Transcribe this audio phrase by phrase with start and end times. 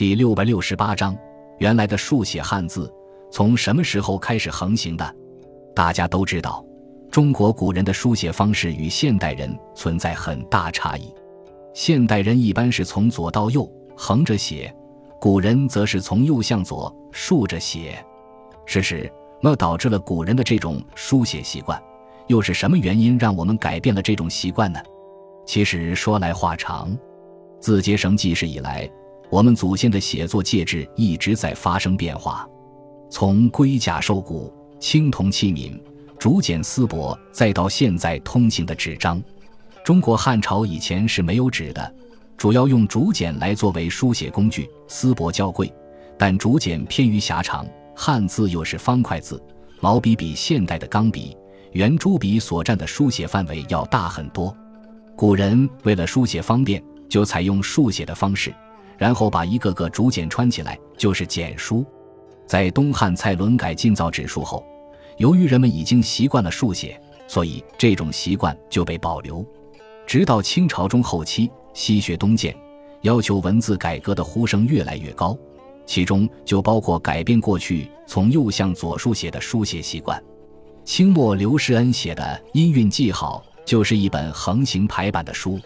[0.00, 1.14] 第六百六十八章，
[1.58, 2.90] 原来的书写汉字
[3.30, 5.14] 从什么时候开始横行的？
[5.74, 6.64] 大家都知道，
[7.10, 11.14] 中国古人的书写方式与现代人存在很大差异。
[11.74, 14.74] 现代人一般是从左到右横着写，
[15.20, 18.02] 古人则是从右向左竖着写。
[18.64, 19.12] 事实，
[19.42, 21.78] 那导致了古人的这种书写习惯。
[22.26, 24.80] 又是什么原因让我们改变了这种习惯呢？
[25.44, 26.96] 其实说来话长。
[27.60, 28.90] 自结绳记事以来，
[29.30, 32.46] 我们祖先的写作介质一直在发生变化，
[33.08, 35.80] 从龟甲兽骨、青铜器皿、
[36.18, 39.22] 竹简丝帛，再到现在通行的纸张。
[39.84, 41.94] 中国汉朝以前是没有纸的，
[42.36, 44.68] 主要用竹简来作为书写工具。
[44.88, 45.72] 丝帛较贵，
[46.18, 49.40] 但竹简偏于狭长，汉字又是方块字，
[49.80, 51.36] 毛笔比现代的钢笔。
[51.72, 54.52] 圆珠笔所占的书写范围要大很多，
[55.16, 58.52] 古人为了书写方便，就采用竖写的方式，
[59.00, 61.82] 然后把一个个竹简穿起来，就是简书。
[62.46, 64.62] 在东汉蔡伦改进造纸术后，
[65.16, 69.42] 由于人们已经习惯了竖写，所以这种习惯就被保留。
[70.06, 72.54] 直到清朝中后期，西学东渐，
[73.00, 75.34] 要求文字改革的呼声越来越高，
[75.86, 80.22] 其中就包括改变过去从右向左书写的书写习惯。
[80.84, 85.58] 清末刘世恩写的《音韵记号》就是一本横行排版的书。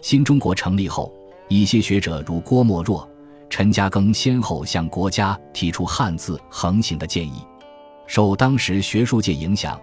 [0.00, 1.12] 新中国成立后，
[1.48, 3.08] 一些学者如郭沫若、
[3.48, 7.44] 陈嘉庚先后向国家提出汉字横行的建议。
[8.06, 9.78] 受当时学术界影响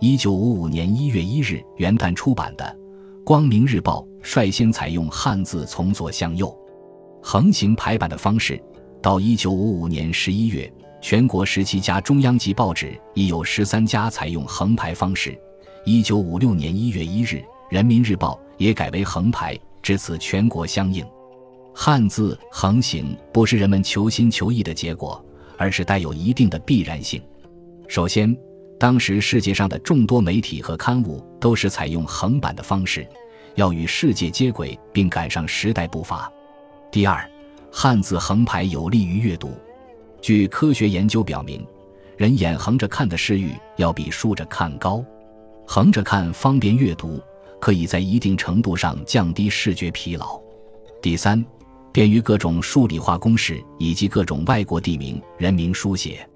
[0.00, 2.64] ，1955年1月1日元旦出版的
[3.24, 6.54] 《光明日报》率先采用汉字从左向右
[7.22, 8.62] 横行排版的方式。
[9.00, 10.72] 到1955年11月。
[11.02, 15.36] 全国十七家中央级报纸已有十三家采用横排方式。
[15.84, 17.36] 一九五六年一月一日，
[17.68, 21.04] 《人民日报》也改为横排，至此全国相应。
[21.74, 25.24] 汉字横行不是人们求新求异的结果，
[25.56, 27.20] 而是带有一定的必然性。
[27.88, 28.36] 首先，
[28.78, 33.06] 当时世界上的众多媒体和刊物都是采用横版的方式，
[33.54, 36.30] 要与世界接轨并赶上时代步伐。
[36.90, 37.28] 第二，
[37.70, 39.52] 汉字横排有利于阅读。
[40.20, 41.66] 据科学研究表明，
[42.16, 45.04] 人眼横着看的视域要比竖着看高，
[45.66, 47.20] 横着看方便阅读，
[47.62, 50.36] 可以在一定程度上降低视觉疲劳。
[51.00, 51.44] 第三，
[51.92, 56.28] 便于各种数理化公式以及各种外国地名、人名书写。